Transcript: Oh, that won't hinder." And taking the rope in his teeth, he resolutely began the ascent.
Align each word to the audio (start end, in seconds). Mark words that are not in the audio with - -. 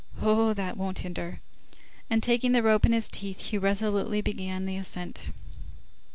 Oh, 0.19 0.55
that 0.55 0.77
won't 0.77 0.97
hinder." 1.05 1.41
And 2.09 2.23
taking 2.23 2.53
the 2.53 2.63
rope 2.63 2.87
in 2.87 2.91
his 2.91 3.07
teeth, 3.07 3.39
he 3.49 3.57
resolutely 3.59 4.19
began 4.21 4.65
the 4.65 4.77
ascent. 4.77 5.21